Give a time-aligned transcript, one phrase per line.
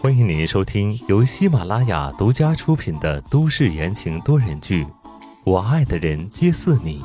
[0.00, 4.84] 欢迎您收听由喜马拉雅独家出品的都市言情多人剧
[5.44, 7.00] 《我爱的人皆似你》，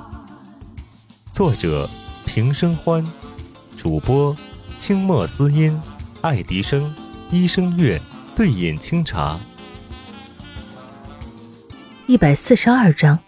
[1.32, 1.88] 作者
[2.26, 3.06] 平生欢，
[3.78, 4.36] 主播
[4.80, 5.80] 清墨思音、
[6.22, 6.92] 爱迪生、
[7.30, 8.02] 一生月、
[8.36, 9.40] 对饮清茶。
[12.08, 13.20] 一百四十二章，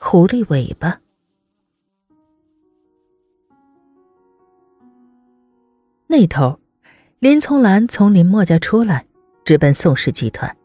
[0.00, 0.98] 狐狸尾巴。
[6.08, 6.58] 那头。
[7.20, 9.04] 林从兰从林墨家出来，
[9.44, 10.56] 直奔宋氏集团。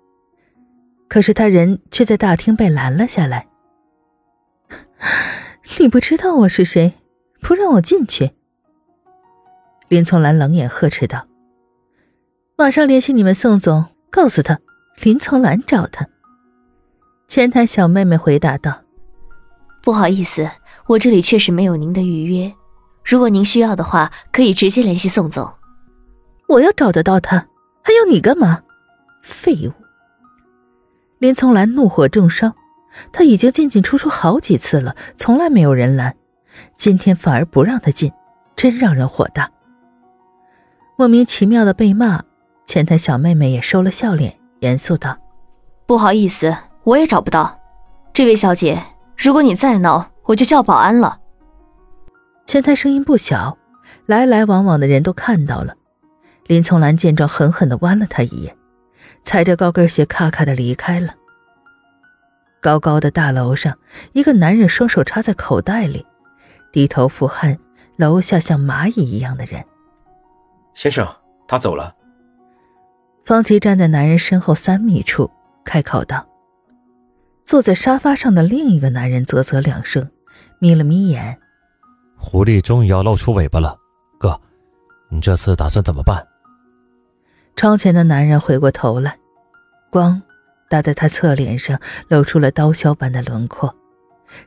[1.08, 3.48] 可是他人却在大厅被拦了下来。
[5.80, 6.94] 你不知道我是谁，
[7.42, 8.34] 不让我进去？
[9.88, 11.26] 林从兰冷眼呵斥道
[12.56, 14.60] ：“马上联系你们宋总，告诉他
[15.02, 16.08] 林从兰找他。”
[17.28, 18.84] 前台小妹妹回答道
[19.82, 20.48] ：“不好意思，
[20.86, 22.54] 我这里确实没有您的预约。
[23.04, 25.52] 如果您需要的话，可以直接联系宋总。”
[26.54, 27.48] 我要找得到他，
[27.82, 28.62] 还要你干嘛？
[29.22, 29.74] 废物！
[31.20, 32.54] 林从兰怒火中烧，
[33.12, 36.16] 他已经进进出出好几次了，从来没有人拦，
[36.76, 38.12] 今天反而不让他进，
[38.56, 39.50] 真让人火大。
[40.96, 42.22] 莫名其妙的被骂，
[42.66, 45.18] 前台小妹妹也收了笑脸，严肃道
[45.88, 47.60] ：“不好意思，我也找不到
[48.14, 48.80] 这位小姐。
[49.18, 51.20] 如果你再闹，我就叫保安了。”
[52.46, 53.58] 前台声音不小，
[54.06, 55.76] 来来往往的人都看到了。
[56.48, 58.56] 林从兰见状，狠狠的剜了他一眼，
[59.24, 61.16] 踩着高跟鞋咔咔的离开了。
[62.62, 63.78] 高高的大楼上，
[64.14, 66.06] 一个男人双手插在口袋里，
[66.72, 67.58] 低头俯瞰
[67.98, 69.64] 楼下像蚂蚁一样的人。
[70.74, 71.08] 先生，
[71.48, 71.96] 他走了。
[73.26, 75.32] 方琦站在男人身后三米处，
[75.64, 76.28] 开口道
[77.46, 80.10] ：“坐在沙发上的另一个男人啧啧两声，
[80.60, 81.40] 眯了眯眼。
[82.18, 83.78] 狐狸终于要露出尾巴了，
[84.20, 84.40] 哥，
[85.10, 86.26] 你这次打算怎么办？”
[87.56, 89.18] 窗前的男人回过头来，
[89.90, 90.22] 光
[90.70, 93.74] 打在他侧脸上，露出了刀削般的轮廓，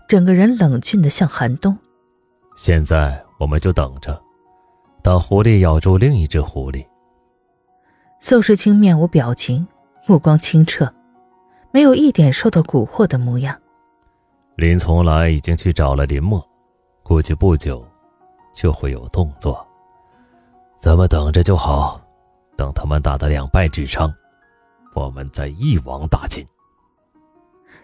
[0.09, 1.77] 整个人冷峻的像寒冬。
[2.57, 4.21] 现在我们就等着，
[5.03, 6.85] 等狐狸咬住另一只狐狸。
[8.19, 9.67] 宋时清面无表情，
[10.07, 10.93] 目光清澈，
[11.71, 13.57] 没有一点受到蛊惑的模样。
[14.57, 16.43] 林从来已经去找了林墨，
[17.03, 17.87] 估计不久
[18.55, 19.65] 就会有动作，
[20.77, 22.01] 咱们等着就好。
[22.57, 24.13] 等他们打得两败俱伤，
[24.95, 26.45] 我们再一网打尽。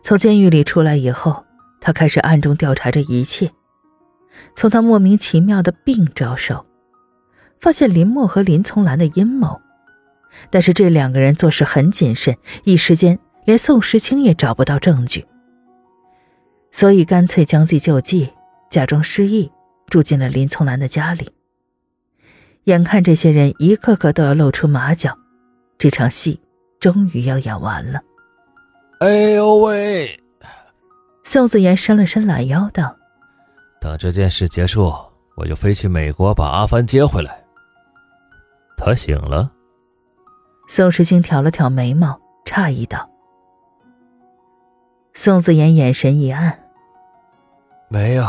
[0.03, 1.44] 从监狱里出来以后，
[1.81, 3.53] 他开始暗中调查这一切。
[4.55, 6.65] 从他莫名其妙的病着手，
[7.60, 9.60] 发现林墨和林从兰的阴谋。
[10.49, 15.27] 但是这两个人做事很谨慎，一时间连宋时清也找不到证据，
[16.71, 18.33] 所以干脆将计就计，
[18.71, 19.53] 假装失忆，
[19.89, 21.31] 住进了林从兰的家里。
[22.65, 25.19] 眼看这些人一个个都要露出马脚，
[25.78, 26.41] 这场戏
[26.78, 28.00] 终于要演完了。
[29.00, 30.23] 哎呦喂！
[31.25, 32.97] 宋子言伸了伸懒腰，道
[33.81, 34.93] ：“等这件事结束，
[35.37, 37.45] 我就飞去美国把阿帆接回来。”
[38.78, 39.51] 他醒了。
[40.69, 43.11] 宋时清挑了挑眉毛，诧异道
[45.15, 46.61] ：“宋子言眼神一暗，
[47.89, 48.25] 没有，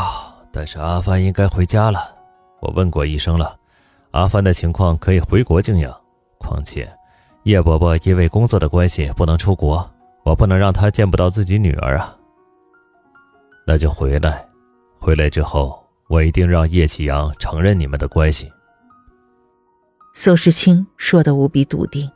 [0.52, 2.16] 但是阿帆应该回家了。
[2.60, 3.56] 我问过医生了。”
[4.14, 5.92] 阿帆的情况可以回国静养，
[6.38, 6.88] 况且
[7.42, 9.90] 叶伯伯因为工作的关系不能出国，
[10.24, 12.16] 我不能让他见不到自己女儿啊。
[13.66, 14.46] 那就回来，
[15.00, 18.48] 回来之后我一定让叶启阳承认你们的关系。
[20.14, 22.08] 宋时清说的无比笃定，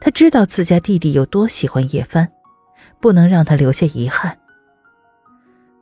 [0.00, 2.26] 他知道自家弟弟有多喜欢叶帆，
[3.00, 4.38] 不能让他留下遗憾。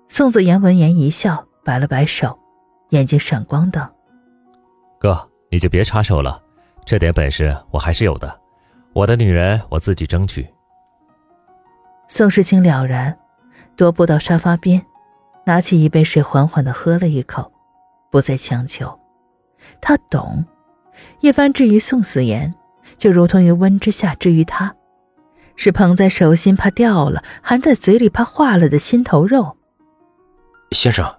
[0.09, 2.37] 宋子言闻言一笑，摆了摆手，
[2.91, 3.95] 眼睛闪光道
[4.99, 6.43] ：“哥。”你就别插手了，
[6.83, 8.41] 这点本事我还是有的。
[8.95, 10.49] 我的女人我自己争取。
[12.09, 13.19] 宋时清了然，
[13.77, 14.83] 踱步到沙发边，
[15.45, 17.53] 拿起一杯水，缓缓的喝了一口，
[18.11, 18.99] 不再强求。
[19.79, 20.43] 他懂，
[21.21, 22.55] 叶帆至于宋思言，
[22.97, 24.75] 就如同于温之夏至于他，
[25.57, 29.59] 是捧在手心怕掉了，含在嘴里怕化了的心头肉。
[30.71, 31.15] 先生，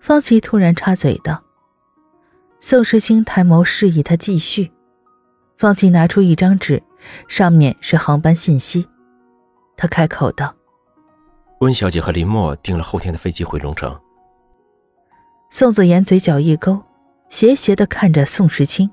[0.00, 1.42] 方琦突然插嘴道。
[2.68, 4.72] 宋时清抬眸示意他继续，
[5.56, 6.82] 方琦拿出一张纸，
[7.28, 8.88] 上面是航班信息。
[9.76, 10.52] 他开口道
[11.62, 13.96] ：“温小姐和林墨订了后天的飞机回龙城。”
[15.48, 16.82] 宋子言嘴角一勾，
[17.28, 18.90] 斜斜的看着宋时清，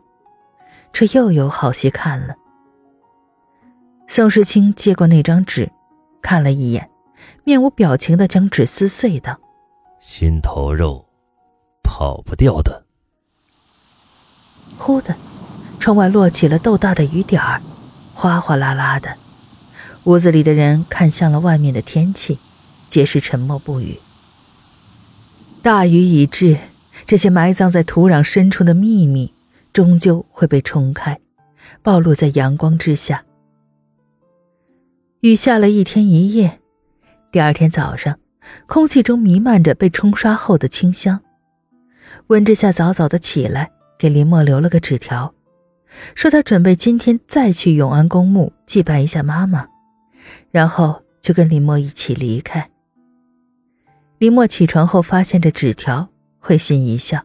[0.91, 2.35] 这又有好戏看了。
[4.07, 5.71] 宋时清接过那张纸，
[6.21, 6.91] 看了一眼，
[7.43, 9.41] 面无表情的将纸撕碎道
[9.99, 11.09] ：“心头肉，
[11.81, 12.81] 跑不掉的。”
[14.83, 15.15] 忽的，
[15.79, 17.61] 窗外落起了豆大的雨点儿，
[18.13, 19.15] 哗哗啦啦的。
[20.03, 22.37] 屋子里的人看向了外面的天气，
[22.89, 23.99] 皆是沉默不语。
[25.61, 26.57] 大雨已至，
[27.05, 29.31] 这些埋葬在土壤深处的秘密，
[29.71, 31.17] 终究会被冲开，
[31.81, 33.23] 暴露在阳光之下。
[35.21, 36.59] 雨下了一天一夜，
[37.31, 38.19] 第二天早上，
[38.67, 41.21] 空气中弥漫着被冲刷后的清香。
[42.27, 45.33] 温之夏早早的起来，给林墨留了个纸条，
[46.15, 49.67] 说他准备今天再去永安公墓祭拜一下妈妈，
[50.51, 52.69] 然后就跟林墨一起离开。
[54.17, 56.09] 林墨起床后发现这纸条，
[56.39, 57.23] 会心一笑，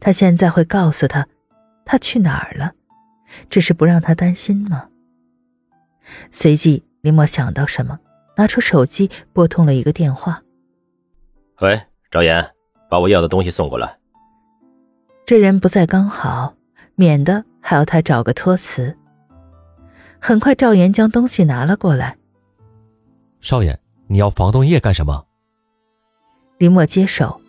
[0.00, 1.26] 他现在会告诉他，
[1.84, 2.72] 他去哪儿了，
[3.50, 4.88] 只是不让他担心吗？
[6.30, 7.98] 随即，林墨想到什么，
[8.36, 10.42] 拿出手机拨通了一个电话
[11.60, 11.80] ：“喂，
[12.10, 12.50] 赵岩，
[12.88, 13.98] 把我要的东西送过来。”
[15.32, 16.56] 这人不在刚好，
[16.94, 18.94] 免得还要他找个托词。
[20.20, 22.18] 很快，赵岩将东西拿了过来。
[23.40, 25.24] 少爷，你要防冻液干什么？
[26.58, 27.40] 林墨接手，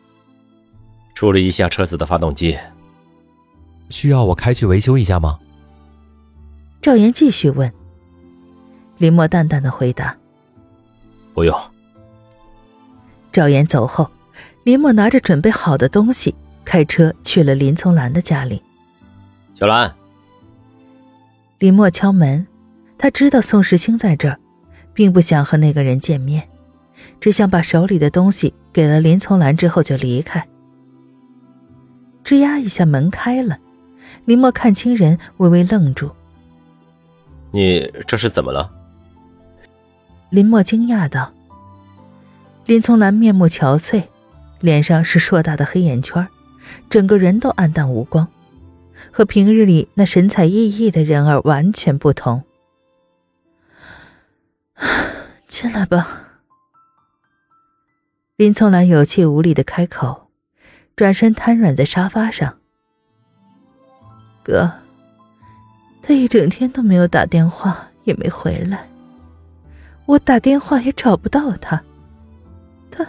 [1.13, 2.57] 处理一下车子的发动机。
[3.89, 5.37] 需要我开去维修一下吗？
[6.81, 7.69] 赵岩继续问。
[8.97, 10.17] 林墨淡淡的回答
[11.35, 11.53] ：“不用。”
[13.33, 14.09] 赵岩走后，
[14.63, 16.33] 林墨拿着准备好的东西。
[16.65, 18.61] 开车去了林从兰的家里。
[19.55, 19.93] 小兰，
[21.59, 22.45] 林默敲门，
[22.97, 24.39] 他知道宋时清在这儿，
[24.93, 26.49] 并不想和那个人见面，
[27.19, 30.47] 只想把手里的东西给了林从兰之后就离开。
[32.23, 33.59] 吱呀一下，门开了，
[34.25, 36.09] 林默看清人，微微愣住
[37.51, 38.73] ：“你这是怎么了？”
[40.31, 41.31] 林默惊讶道。
[42.65, 44.03] 林从兰面目憔悴，
[44.61, 46.25] 脸上是硕大的黑眼圈。
[46.89, 48.27] 整个人都暗淡无光，
[49.11, 52.43] 和平日里那神采奕奕的人儿完全不同。
[55.47, 56.39] 进来吧，
[58.35, 60.29] 林从兰有气无力的开口，
[60.95, 62.57] 转身瘫软在沙发上。
[64.43, 64.71] 哥，
[66.01, 68.89] 他一整天都没有打电话，也没回来，
[70.05, 71.81] 我打电话也找不到他，
[72.91, 73.07] 他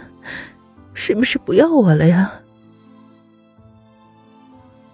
[0.93, 2.41] 是不是不要我了呀？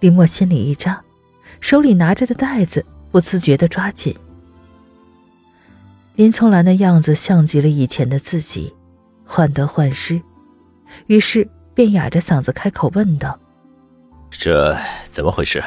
[0.02, 1.00] 林墨心里一扎，
[1.60, 4.12] 手里拿着的袋子不自觉的抓紧。
[6.16, 8.74] 林从兰的样子像极了以前的自己，
[9.24, 10.20] 患得患失，
[11.06, 13.38] 于是便哑着嗓子开口问道
[14.28, 15.62] ：“这怎么回事？”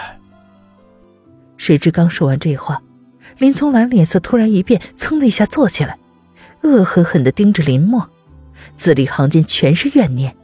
[1.55, 2.81] 谁知刚说完这话，
[3.37, 5.97] 林从兰脸色突然一变，噌的一下坐起来，
[6.63, 8.09] 恶狠狠的盯着林墨，
[8.75, 10.35] 字里行间全是怨念：“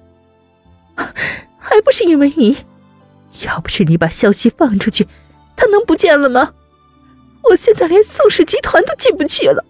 [1.59, 2.59] 还不是因为你！”
[3.45, 5.07] 要不是你把消息放出去，
[5.55, 6.53] 他能不见了吗？
[7.43, 9.65] 我现在连宋氏集团都进不去了。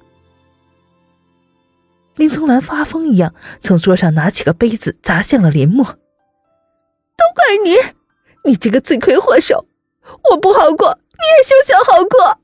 [2.16, 7.78] 林从兰发疯一样从桌上拿起个杯子砸向了林墨，都怪你，
[8.44, 9.66] 你这个罪魁祸首！
[10.31, 12.42] 我不好过，你也休想好过。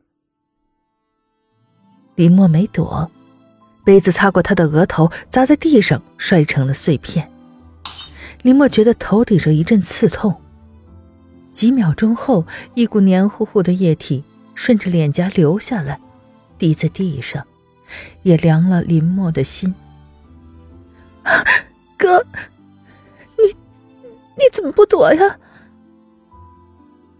[2.16, 3.12] 林墨没躲，
[3.84, 7.30] 杯子擦过他的额头，砸在地上，摔成了碎片。
[8.44, 10.42] 林墨觉得头顶上一阵刺痛。
[11.58, 12.46] 几秒钟后，
[12.76, 14.24] 一股黏糊糊的液体
[14.54, 16.00] 顺着脸颊流下来，
[16.60, 17.48] 滴在地上，
[18.22, 19.74] 也凉了林墨的心。
[21.98, 22.24] 哥，
[23.40, 23.46] 你
[24.36, 25.40] 你怎么不躲呀？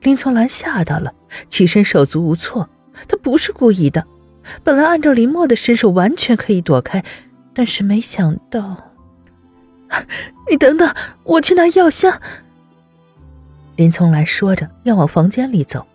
[0.02, 1.16] 林从兰吓到了，
[1.50, 2.70] 起身手足无措。
[3.08, 4.06] 他不是故意的，
[4.64, 7.04] 本来按照林墨的身手完全可以躲开，
[7.56, 8.94] 但是没想到。
[10.48, 12.22] 你等等，我去拿药箱。
[13.78, 15.86] 林从来说着要往房间里走，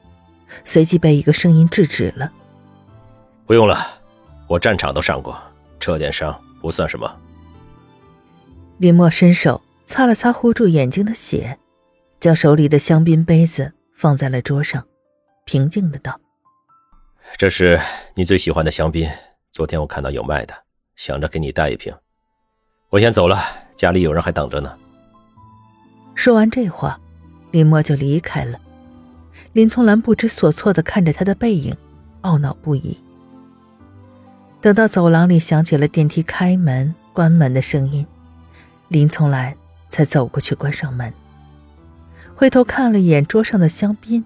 [0.64, 2.32] 随即被一个声音制止了。
[3.44, 3.84] 不用了，
[4.46, 5.36] 我战场都上过，
[5.80, 7.12] 这点伤不算什么。
[8.78, 11.58] 林墨伸手擦了擦糊住眼睛的血，
[12.20, 14.86] 将手里的香槟杯子放在了桌上，
[15.44, 16.20] 平静的道
[17.36, 17.80] ：“这是
[18.14, 19.10] 你最喜欢的香槟，
[19.50, 20.54] 昨天我看到有卖的，
[20.94, 21.92] 想着给你带一瓶。
[22.90, 23.42] 我先走了，
[23.74, 24.72] 家里有人还等着呢。”
[26.14, 26.96] 说完这话。
[27.52, 28.58] 林墨就离开了，
[29.52, 31.76] 林从兰不知所措的看着他的背影，
[32.22, 32.98] 懊恼不已。
[34.60, 38.06] 等到走廊里响起了电梯开门、关门的声音，
[38.88, 39.54] 林从兰
[39.90, 41.12] 才走过去关上门，
[42.34, 44.24] 回头看了一眼桌上的香槟，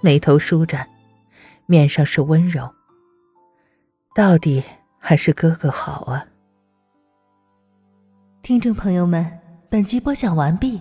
[0.00, 0.88] 眉头舒展，
[1.66, 2.72] 面上是温柔。
[4.14, 4.62] 到底
[4.98, 6.26] 还是哥哥好啊！
[8.42, 10.80] 听众朋友们，本集播讲完毕。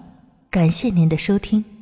[0.54, 1.73] 感谢您的收听。